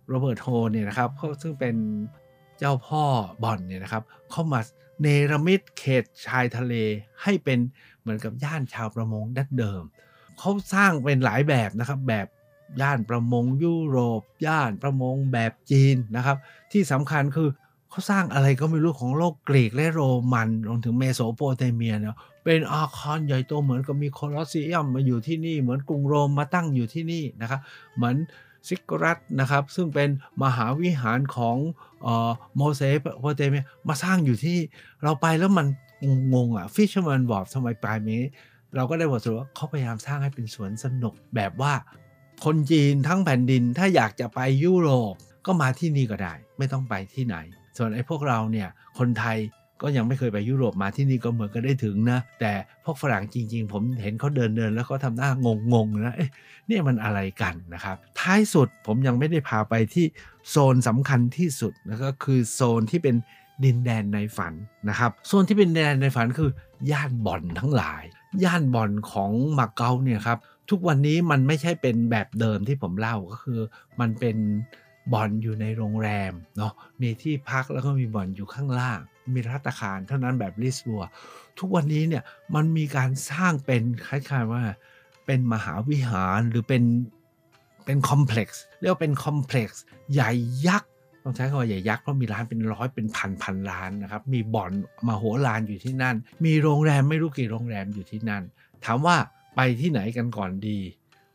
[0.09, 1.77] โรเบิร์ตโฮเนี่ยนะครับเขาซึ่งเป็น
[2.59, 3.05] เจ้าพ่อ
[3.43, 4.61] บ่อนเนี่ยนะครับ เข้ามา
[5.03, 6.75] เนรมิตเขตชายทะเล
[7.23, 7.59] ให้เป็น
[8.01, 9.83] เหมือนกับย่านชาวประมงดั้งเดิม
[10.39, 12.27] เขาสร้างเป็นหลายแบบนะครับ แบบ
[12.81, 16.37] ย่านประมงยุโรป ย่านประมงแบบจีนนะครับ
[16.73, 17.49] ที่สำคัญคือ
[17.95, 20.01] เขาสร้างอะไรก็ไม่รู้ของโลกกรีกและโร
[20.33, 27.61] มันรวมถึงเมโสโปเตเมียเนี่ยเป็นอาคารใหญ่โตเหมือนกับมีโคลอสเซียมมาอยู่ที่นี่เหมือนกรุงโรมมาตั้งอยู่ที่นี่นะครับ
[27.97, 28.17] เหมือน
[28.69, 30.09] ซิกรัตนะครับ ซึ่งเป็น
[30.43, 31.57] มหาวิหารของ
[32.07, 34.59] ออโมเสสโปเตเมียมาสร้างอยู่ที่
[35.03, 35.67] เราไปแล้วมัน
[36.35, 38.23] งงอะฟิชเชอร์แมนบอกทำไมปลายนี้
[38.75, 41.73] เราก็ได้บทสรุปว่าเขาพยายามสร้างให้เป็นสวนสนุกแบบว่า
[42.45, 45.15] คนจีนทั้งแผ่นดินถ้าอยากจะไปยุโรป
[45.47, 47.37] ก็มาที่นี่ก็ได้ ไม่ต้องไปที่ไหน
[47.77, 49.39] ส่วนไอ้พวกเราเนี่ยคนไทย
[49.83, 52.53] ก็ยังไม่เคยไปยุโรปมาที่นี่ก็เหมือนกันได้ถึงนะ แต่
[52.85, 55.31] พวกฝรั่งจริง ๆ ผมเห็นเขาเดินเดินแล้วเขาทำหน้า
[55.73, 56.31] งงๆนะเอ๊ะ
[56.67, 60.07] เนี่ยมันอะไรกันนะครับ ท้ายสุดผมยังไม่ได้พาไปที่
[60.51, 63.17] โซนสำคัญที่สุดนะก็คือโซนที่เป็น
[63.65, 64.53] ดินแดนในฝัน
[64.89, 66.51] นะครับ โซนที่เป็นดินแดนในฝันคือ
[66.91, 68.03] ย่านบ่อนทั้งหลาย
[68.45, 70.39] ย่านบ่อนของมาเก๊าเนี่ยครับ
[70.71, 73.61] ทุกวันนี้มันไม่ใช่เป็นแบบเดิมที่ผมเล่าก็คือ
[74.01, 74.37] มันเป็น
[75.13, 78.99] บ่อนอยู่ในโรงแรมเนาะมีที่พักแล้วก็มีบ่อนอยู่ข้างล่าง
[79.35, 81.05] มีรัตคารเท่านั้นแบบลิสบัว
[81.59, 82.23] ทุกวันนี้เนี่ย
[82.55, 84.63] มันมีการสร้างเป็นคล้ายๆว่า
[85.27, 86.83] เป็นมหาวิหารหรือเป็น
[87.85, 90.31] เป็นคอมเพล็กซ์เรียกว่าเป็นคอมเพล็กซ์ใหญ่
[90.67, 90.91] ยักษ์
[91.23, 94.73] ต้องใช้คำว่าใหญ่ยักษ์เพราะมีร้านเป็นร้อยเป็นพันพันร้านนะครับ มีบ่อน
[95.07, 98.43] มาโหฬารอยู่ที่นั่น มีโรงแรมไม่รู้กี่โรงแรมอยู่ที่นั่น
[98.85, 99.17] ถามว่า
[99.57, 100.79] ไปที่ไหนกันก่อนดี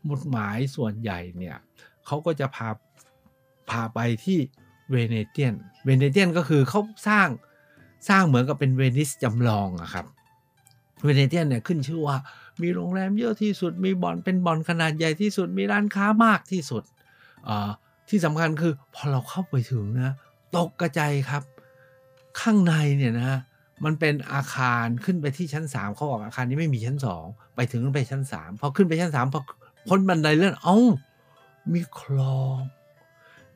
[0.03, 1.57] หมุดหมายส่วนใหญ่เนี่ย
[2.05, 2.67] เขาก็จะพา
[3.71, 4.39] พาไปที่
[4.91, 5.53] เวเนเตียน
[5.85, 7.27] เวเนเตียนก็คือเขาสร้าง
[8.09, 10.05] สร้างเหมือนกับเป็นเวนิสจำลองอะครับ
[11.03, 12.17] เวเนเตียนเนี่ยขึ้นชื่อว่า
[12.61, 16.83] มีโรงแรมเยอะที่สุด มีบ่อนเป็นบ่อนขนาดใหญ่ที่สุด มีร้านค้ามากที่สุด
[17.47, 17.69] อ่า
[18.09, 20.13] ที่สำคัญคือพอเราเข้าไปถึงนะ
[20.55, 21.43] ตกกระจายครับ
[22.41, 23.39] ข้างในเนี่ยนะ
[23.85, 29.41] มันเป็นอาคารขึ้นไปที่ชั้น 3 เขาบอกอาคารนี้ไม่มีชั้น 2 ไปถึงไปชั้น 3 พอขึ้นไปชั้น 3 พอ
[29.87, 30.77] พ้นบันไดเลื่อนเอ้า
[31.73, 32.59] มีคลอง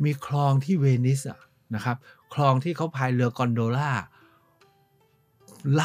[0.03, 1.39] มีคลองที่เวนิสอะ
[1.75, 1.97] นะครับ
[2.33, 3.91] คลองที่เขาพายเรือกอนโดล่า
[5.71, 5.83] ไหล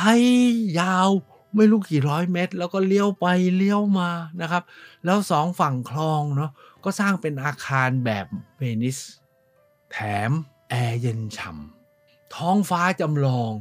[0.80, 1.08] ยาว
[1.56, 4.10] ไม่รู้กี่ร้อยเมตร แล้วก็เลี้ยวไปเลี้ยวมา
[4.42, 4.62] นะครับ
[5.04, 6.50] แล้วสองฝั่งคลองเนาะ
[6.84, 8.26] ก็สร้างเป็นอาคารแบบ
[8.58, 8.98] เวนิส
[9.92, 10.30] แถม
[10.70, 13.52] แอร์เย็นฉ่ำท้องฟ้าจำลอง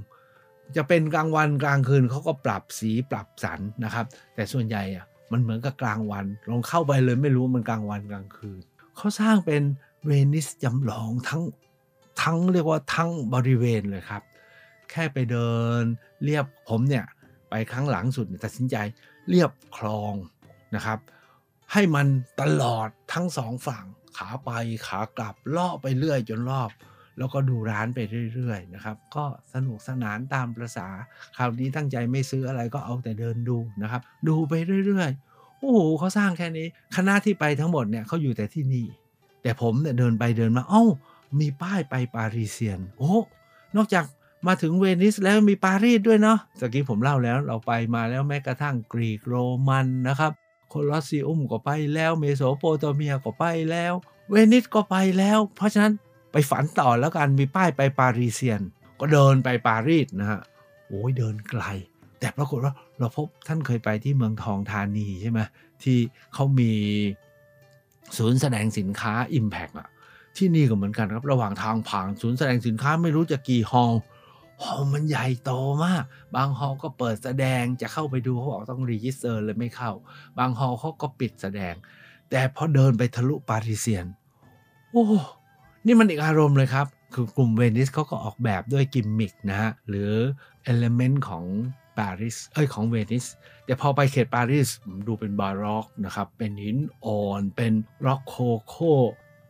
[0.75, 4.05] จะเป็นกลางวันกลางคืนเขาก็ปรับสีปรับสันนะครับ
[4.35, 8.61] แต่ส่วนใหญ่อะมันเหมือนกับกลางวัน ลองเข้าไปเลยไม่รู้มันกลางวันกลางคืน
[8.97, 9.61] เขาสร้างเป็น
[10.05, 11.43] เวนิสจำลองทั้ง
[12.21, 14.23] ทั้งเรียกว่าทั้งบริเวณเลยครับ
[14.91, 15.83] แค่ไปเดิน
[16.23, 17.05] เรียบผมเนี่ย
[17.49, 18.75] ไปครั้งหลังสุดตัดสินใจ
[19.29, 20.13] เรียบคลอง
[20.75, 20.99] นะครับ
[21.73, 22.07] ให้มัน
[22.41, 23.85] ตลอดทั้งสองฝั่ง
[24.17, 24.49] ขาไป
[24.87, 26.69] ขากลับล่อไปเรื่อยจนรอบ
[27.17, 27.99] แล้วก็ดูร้านไป
[28.33, 30.87] เรื่อยๆนะครับ ก็สนุกสนานตามประษา
[31.37, 34.53] คราวนี้ตั้งใจไม่ซื้ออะไรก็เอาแต่เดินดูนะครับ ดูไป
[34.85, 38.85] เรื่อยๆโอ้โหเขาสร้างแค่นี้คณะที่ไปทั้งหมดเนี่ยเขาอยู่แต่ที่นี่
[39.41, 40.83] แต่ผมเนี่ยเดินไปเดินมา เอ้า
[41.39, 43.13] มีป้ายไปปารีเซียน โอ้
[43.75, 44.05] นอกจาก
[44.47, 49.35] มาถึงเวนิสแล้วมีปารีสด้วยเนาะตะกี้ผมเล่าแล้วเราไปมาแล้วแม้กระทั่งกรีกโร
[49.67, 50.31] มันนะครับ
[50.69, 53.93] โคลอสซีอุมก็ไปแล้ว เมโสโปเตเมียก็ไปแล้ว
[54.29, 55.93] เวนิสก็ไปแล้ว เพราะฉะนั้น
[56.31, 58.61] ไปฝันต่อแล้วกัน มีป้ายไปปารีเซียน
[58.99, 60.41] ก็เดินไปปารีสนะฮะ
[60.87, 61.63] โอ้ยเดินไกล
[62.19, 65.39] แต่ปรากฏว่าเราพบท่านเคยไปที่เมืองทองธานีใช่ไหม
[65.83, 65.97] ที่
[66.33, 66.71] เขามี
[68.17, 69.89] ศูนย์แสดงสินค้า Impact อะ
[70.37, 73.93] ที่นี่ก็เหมือนกันครับ ระหว่างทางผ่านศูนย์แสดงสินค้าไม่รู้จะกี่ hall
[74.63, 75.51] hall มันใหญ่โต
[75.85, 76.03] มาก
[76.35, 79.91] บาง hall ก็เปิดแสดงจะเข้าไปดูเขาบอกต้อง register เลยไม่เข้า
[80.37, 81.73] บาง hall เขาก็ปิดแสดง
[82.29, 84.05] แต่พอเดินไปทะลุปารีเซียน
[84.91, 85.05] โอ้
[85.85, 90.11] นี่มันอีกอารมณ์เลยครับ คือกลุ่มเวนิสเขาก็ออกแบบด้วยกิมมิกนะฮะ หรือ
[90.63, 91.43] element ของ
[91.99, 93.25] ปารีสเอ้ยของเวนิส
[93.65, 94.69] แต่พอไปเขตปารีส
[95.07, 97.73] ดูเป็นบาร็อกนะครับเป็นหินอ่อนเป็น
[98.05, 98.35] ร็อกโค
[98.67, 98.75] โค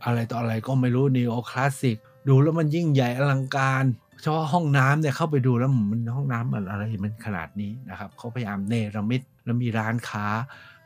[0.04, 3.86] อะไรต่ออะไรก็ไม่รู้นีโอคลาสสิกดูแล้วมันยิ่งใหญ่อลังการ
[4.22, 10.26] เฉพาะห้องน้ำเนี่ยเข้าไปดูแล้วมันห้องน้ำอะไรมันขนาดนี้นะครับเขาพยายามเนรมิตแล้วมีร้านค้า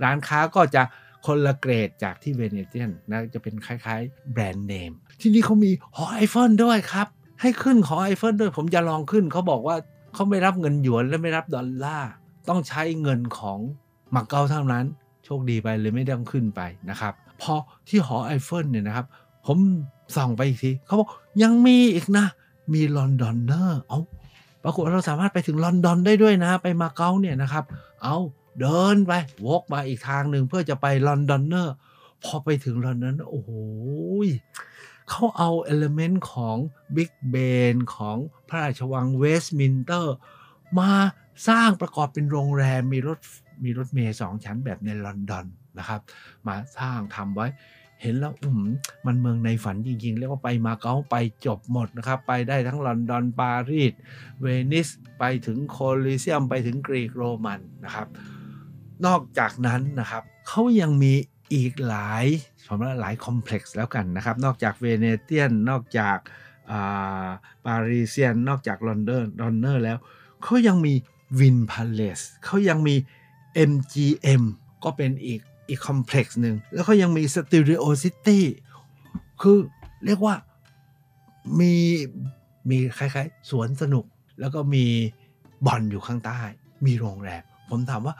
[0.03, 0.83] ร้านค้าก็จะ
[1.25, 7.07] คนละเกรดจากที่เวเนเซียนนะจะเป็นคล้ายๆ แบรนด์เนม ที่นี่เขามีหอไอเฟลด้วยครับ
[7.41, 9.75] ให้ขึ้นหอไอเฟลด้วยผมจะลองขึ้นเขาบอกว่า
[10.13, 12.09] เขาไม่รับเงินหยวนและไม่รับดอลลาร์
[12.49, 13.59] ต้องใช้เงินของ
[14.15, 14.85] มาเก๊าเท่านั้น
[15.25, 17.53] โชคดีไปเลยไม่ต้องขึ้นไปนะครับพอ
[17.87, 19.05] ที่หอไอเฟลเนี่ยนะครับ
[19.45, 19.57] ผม
[20.15, 21.09] ส่องไปอีกทีเขาบอก
[21.43, 22.25] ยังมีอีกนะ
[22.73, 23.99] มีลอนดอนเนอร์เอา
[24.63, 27.63] ปรากฏเราสามารถไปถึงลอนดอนได้ด้วยนะ ไปมาเก๊าเนี่ยนะครับ
[28.03, 28.17] เอา
[28.59, 29.11] เดินไป
[29.45, 31.73] วกมาอีกทางหนึ่งเพื่อจะไปลอนดอนเนอร์
[32.23, 33.51] พอไปถึงลอนดอนโอ้โห
[35.11, 36.57] เขาเอา element ของ
[36.95, 37.35] บิ๊กเบ
[37.73, 38.17] นของ
[38.49, 40.15] พระราชวังเวสต์มินสเตอร์
[40.79, 40.91] มา
[41.47, 43.19] สร้างประกอบเป็นโรงแรมมีรถ
[43.63, 45.45] มีรถเมล์สองชั้นแบบในลอนดอน
[45.77, 46.01] นะครับ
[46.47, 47.47] มาสร้างทำไว้
[48.01, 48.67] เห็นแล้วอืม
[49.05, 53.93] มันเมืองในฝันจริงๆ เรียกว่าไปมาเก๊าไปจบหมดนะครับ ไปได้ทั้งลอนดอนปารีส
[54.41, 54.87] เวนิส
[55.19, 58.07] ไปถึงโคลิเซียม ไปถึงกรีกโรมันนะครับ
[59.05, 61.13] นอกจากนั้นนะครับเขายังมี
[61.53, 62.25] อีกหลาย
[62.67, 66.17] ผมว่าหลาย complex แล้วกันนะครับ นอกจากเวเนเชียน นอกจาก
[67.65, 69.97] ปารีเซียน นอกจากลอนดอนลอนเนอร์แล้ว
[70.43, 70.93] เขายังมี
[71.39, 72.95] Wynn Palace เขายังมี
[73.71, 74.43] MGM
[74.83, 78.45] ก็เป็นอีกอีก complex หนึ่ง แล้วก็ยังมี Studio City
[79.41, 79.57] คือ
[80.05, 80.35] เรียกว่า
[81.59, 81.73] มี
[82.69, 84.05] มีคล้ายๆ สวนสนุก
[84.39, 84.85] แล้วก็มี
[85.67, 86.39] บ่อนอยู่ข้างใต้
[86.85, 88.15] มีโรงแรม ผมถามว่า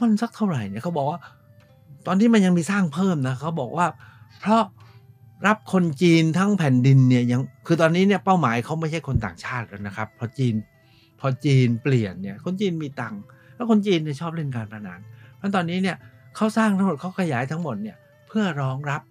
[0.00, 1.20] มันสักเท่าไหร่เนี่ยเขาบอกว่า
[2.06, 3.86] ตอนที่มันยังมีสร้างเพิ่มนะเขาบอกว่า
[4.40, 4.62] เพราะ
[5.46, 10.54] รับคนจีนทั้งแผ่นดินเนี่ยยังคือตอนนี้เนี่ยเป้าหมายเขาไม่ใช่คนต่างชาติแล้วนะครับพอจีน
[11.20, 13.22] พอจีนเปลี่ยนเนี่ยคนจีนมีตังค์
[13.54, 15.00] แล้วคนจีนเนี่ยชอบเล่นการพนัน
[15.36, 15.96] เพราะตอนนี้เนี่ย
[16.36, 17.96] เขาสร้างทั้งหมดเขาขยายทั้งหมดเนี่ย
[18.28, 19.02] เพื่อรองรับ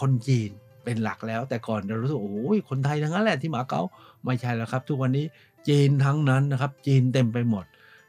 [0.00, 0.50] คนจีน
[0.84, 3.82] เป็นหลักแล้ว แต่ก่อนเรารู้สึกโอ้ยคนไทยทั้งนั้นแหละที่มาเก๊า
[4.24, 5.24] ไม่ใช่แล้วครับ ทุกวันนี้
[5.68, 7.64] จีนทั้งนั้นนะครับ จีนเต็มไปหมด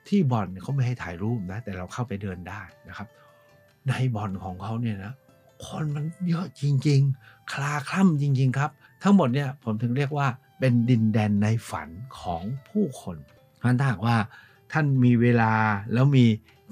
[0.07, 3.07] ที่บ่อนเขาไม่ให้ถ่ายรูปนะ แต่เราเข้าไปเดินได้นะครับ
[3.87, 5.13] ในบ่อนของเขาเนี่ยนะ
[5.65, 8.71] คนมันเยอะจริง ๆ คลาคล่ำจริง ๆ ครับ
[9.03, 10.27] ทั้งหมดเนี่ยผมถึงเรียกว่า
[10.59, 13.17] เป็นดินแดนในฝันของผู้คน
[13.57, 14.17] เพราะถ้าหากว่า
[14.71, 15.53] ท่านมีเวลา
[15.93, 16.25] แล้วมี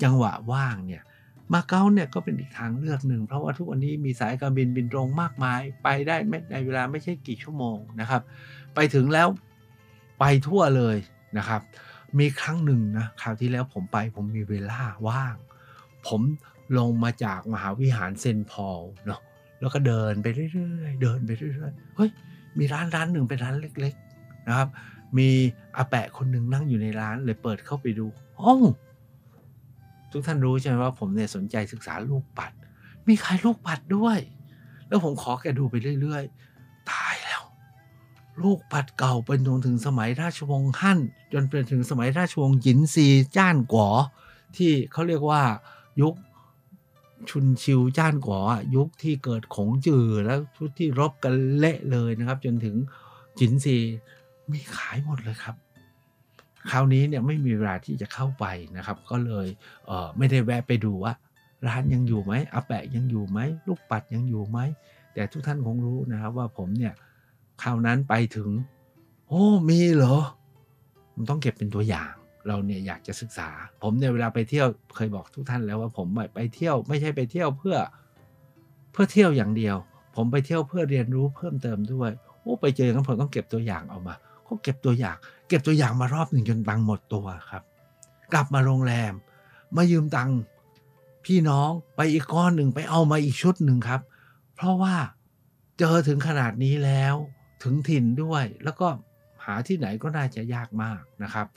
[0.04, 1.04] จังหวะว่างเนี่ย
[1.54, 8.22] มาเก๊าเนี่ยก็เป็นอีกทางเลือกหนึ่ง เพราะว่าทุกวันนี้มีสายการบินบินตรงมากมาย ไปได้ไม่ในเวลาไม่ใช่กี่ชั่วโมงนะครับ
[8.76, 9.28] ไปถึงแล้ว
[10.20, 10.98] ไปทั่วเลย
[11.38, 11.62] นะครับ
[12.20, 15.36] มีครั้งหนึ่งนะคราวที่แล้วผมไปผมมีเวลาว่าง
[16.08, 16.22] ผม
[16.78, 19.22] ลงมาจากมหาวิหารเซนพอลเนาะ
[19.60, 22.10] แล้วก็เดินไปเรื่อยๆเดินไปเรื่อยๆเฮ้ย
[22.60, 24.70] มีร้านร้านหนึ่งเป็นร้านเล็ก ๆ นะครับ
[25.18, 25.30] มี
[25.78, 28.06] อาแปะคนหนึ่งนั่งอยู่ในร้านเลยเปิดเข้าไปดู
[28.42, 28.64] อ้าว
[30.12, 32.52] ทุกท่านรู้ใช่ไหมว่าผมเนี่ยสนใจศึกษาลูกปัด
[33.08, 34.20] มีขายลูกปัดด้วย
[34.88, 36.94] แล้วผมขอแกดูไปเรื่อยๆถ
[38.44, 41.00] ลูกปัดเก่าเป็นจนถึงสมัยราชวงศ์ฮั่น
[41.34, 43.88] จนเป็นถึงสมัยราชวงศ์หยินซีจ้านก๋อ
[44.56, 45.42] ที่เขาเรียกว่า
[46.02, 46.14] ยุค
[47.30, 48.40] ชุนชิวจ้านก๋อ
[48.76, 52.76] ยุคที่เกิดของจือแล้วทุกที่รบกันเละเลยนะครับ จนถึง
[53.40, 53.78] จินซี
[54.52, 55.56] มีขายหมดเลยครับ
[56.70, 58.46] คราวนี้เนี่ยไม่มีเวลาที่จะเข้าไป
[58.78, 59.48] นะครับ ก็เลย
[59.86, 61.14] เไม่ได้แวะไปดูว่า
[61.68, 64.60] ร้านยังอยู่ไหมอาแปะยังอยู่ไหมลูกปัดยังอยู่ไหม
[65.14, 66.94] แต่ทุกท่านคงรู้นะครับว่าผมเนี่ย
[67.64, 68.50] คราวนั้นไปถึง
[69.28, 70.18] โอ้มีเหรอ
[71.16, 72.14] มันต้องเก็บเป็นตัวอย่าง
[72.48, 73.50] เราเนี่ยอยากจะศึกษา
[73.82, 77.78] ผมเนี่ยเวลาไปเที่ยวเคยบอกทุกท่านแล้วว่าผมไปเที่ยวไม่ใช่ไปเที่ยวเพื่อ
[78.92, 79.76] เพื่อเที่ยวอย่างเดียว
[80.16, 84.16] ผมไปเที่ยวเพื่อเรียนรู้เพิ่มเติมด้วยโอ้ไปเจอกันผมต้องเก็บตัวอย่างเอามา
[84.48, 85.16] ก็เก็บตัวอย่าง
[85.48, 87.64] เก็บตัวอย่างมารอบหนึ่งจนตังค์หมดตัวครับ
[88.34, 89.14] กลับมาโรงแรม
[89.76, 90.38] มายืมตังค์
[91.26, 94.02] พี่น้องไปอีกก้อนหนึ่งไปเอามาอีกชุดหนึ่งครับ
[94.56, 94.96] เพราะว่า
[95.80, 97.16] เจอถึงขนาดนี้แล้ว
[97.64, 98.88] ถึงถิ่นด้วย แล้วก็
[99.46, 101.48] หาที่ไหนก็น่าจะยากมากนะครับ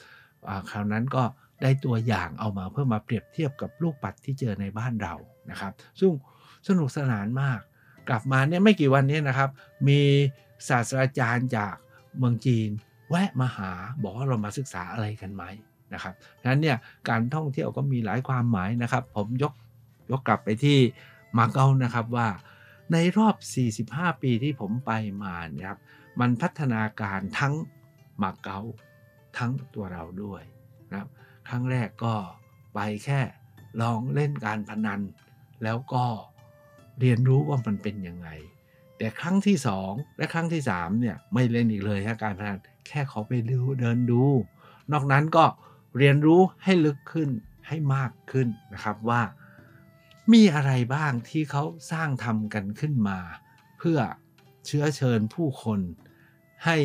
[0.70, 1.24] คราวนั้นก็
[1.62, 5.14] ได้ตัวอย่างเอามาเพื่อมาเปรียบเทียบกับลูกปัดที่เจอในบ้านเรา
[5.50, 6.10] นะครับ ซึ่ง
[6.68, 7.60] สนุกสนานมาก
[8.08, 9.50] กลับมาเนี่ยไม่กี่วันนี้นะครับ
[9.88, 10.00] มี
[10.68, 11.74] ศาสตราจารย์จาก
[12.18, 12.70] เมืองจีน
[13.10, 13.70] แวะมาหา
[14.02, 15.44] บอกว่าเรามาศึกษาอะไรกันไหม
[15.94, 16.14] นะครับ
[16.46, 16.76] นั้นเนี่ย
[17.08, 19.52] การท่องเที่ยวก็มีหลายความหมายนะครับ ผมยก
[20.10, 20.78] ยกกลับไปที่
[21.38, 22.28] มาเก๊านะครับว่า
[22.92, 23.36] ในรอบ
[23.76, 25.80] 45 ปีที่ผมไปมานี่ยครับ
[26.20, 27.54] มันพัฒนาการทั้ง
[28.22, 28.60] มาเก๊า
[29.38, 30.42] ทั้งตัวเราด้วย
[30.90, 31.08] นะครับ
[31.48, 32.14] ครั้งแรกก็
[32.74, 33.20] ไปแค่
[33.80, 35.00] ลองเล่นการพนัน
[35.64, 36.04] แล้วก็
[37.00, 38.28] เรียนรู้ว่ามันเป็นยังไง
[38.98, 44.24] แต่ครั้งที่สองและครั้งที่สามเนี่ยไม่เล่นอีกเลยฮะการพนันแค่เขาไปดูเดินดู
[44.92, 45.44] นอกนั้นก็
[45.98, 47.30] เรียนรู้ให้ลึกขึ้น
[47.66, 49.22] ให้มากขึ้นนะครับว่า
[50.32, 53.18] มีอะไรบ้างที่เขาสร้างทำกันขึ้นมา
[53.78, 53.98] เพื่อ
[54.66, 55.80] เชื้อเชิญผู้คน
[56.64, 56.76] ให้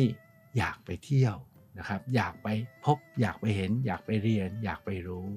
[0.56, 1.36] อยากไปเที่ยว
[1.78, 2.48] นะครับ อยากไป
[2.84, 5.28] พบอยากไปเห็น อยากไปเรียน อยากไปรู้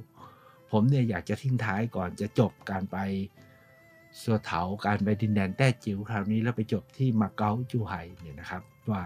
[0.71, 2.97] ผมเนี่ยอยากจะทิ้งท้ายก่อนจะจบการไป
[4.21, 9.03] สัวเถาการไปดินแดนแต้จิ๋วคราวนี้แล้วไปจบที่มาเก๊าจูไห่เนี่ยนะครับ ว่า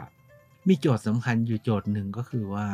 [0.67, 2.67] มีโจทย์สำคัญอยู่โจทย์หนึ่งก็คือว่า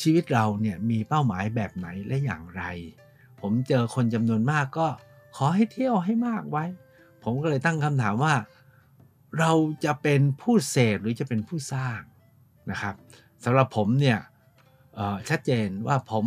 [0.00, 2.62] ชีวิตเราเนี่ยมีเป้าหมายแบบไหนและอย่างไร
[3.40, 4.88] ผมเจอคนจำนวนมากก็
[5.36, 6.64] ขอให้เที่ยวให้มากไว้
[7.22, 8.34] ผมก็เลยตั้งคำถามว่า
[9.38, 9.52] เรา
[9.84, 12.00] จะเป็นผู้เสพหรือจะเป็นผู้สร้าง
[12.70, 12.94] นะครับ
[13.44, 14.18] สำหรับผมเนี่ย
[15.28, 16.24] ชัดเจนว่าผม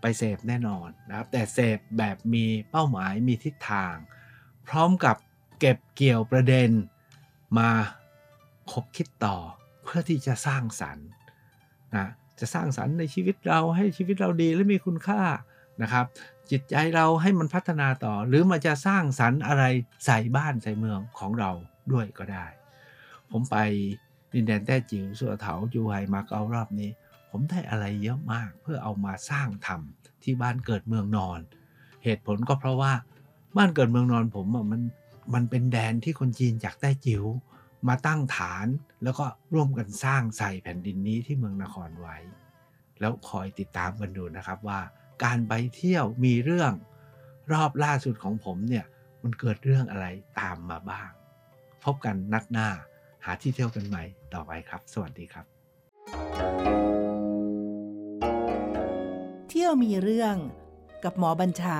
[0.00, 3.94] ไปเสพแน่นอนนะครับ แต่เสพแบบมีเป้าหมายมีทิศทาง
[4.68, 5.16] พร้อมกับ
[5.60, 6.70] เก็บเกี่ยวประเด็น
[7.58, 7.70] มา
[8.72, 9.36] คบคิดต่อ
[9.84, 11.06] เพื่อที่จะสร้างสรรค์
[11.96, 12.08] นะ
[12.40, 15.22] จะสร้างสรรค์ในชีวิตเราให้ชีวิตเราดีและมีคุณค่า
[15.82, 16.06] นะครับ
[16.50, 19.64] จิตใจเราให้มันพัฒนาต่อ หรือมันจะสร้างสรรค์อะไร
[20.06, 21.50] ใส่บ้านใส่เมืองของเรา
[21.92, 22.46] ด้วยก็ได้
[23.30, 23.56] ผมไป
[24.32, 26.90] ดินแดนแต้จิ๋วสัวเถาจูไฮมาเก๊ารอบนี้
[27.30, 31.40] ผมได้อะไรเยอะมากเพื่อเอามาสร้างทำที่บ้านเกิดเมืองนอน
[32.04, 32.92] เหตุผลก็เพราะว่า
[33.56, 34.82] บ้านเกิดเมืองนอนผมมัน
[35.34, 37.24] มันเป็นแดนที่คนจีนจากแต้จิ๋ว
[37.88, 38.66] มาตั้งฐาน
[39.02, 42.16] แล้วก็ร่วมกันสร้างใส่แผ่นดินนี้ที่เมืองนครไว้
[43.00, 44.80] แล้วคอยติดตามกันดูนะครับว่า
[45.24, 46.72] การไปเที่ยวมีเรื่อง
[47.52, 48.86] รอบล่าสุดของผมเนี่ย
[49.22, 50.06] มันเกิดเรื่องอะไร
[50.40, 51.10] ตามมาบ้าง
[51.84, 52.68] พบกันนัดหน้า
[53.24, 55.46] หาที่เที่ยวกันใหม่ ต่อไปครับ สวัสดีครับ
[59.48, 60.36] เที่ยวมีเรื่อง
[61.04, 61.78] กับหมอบัญชา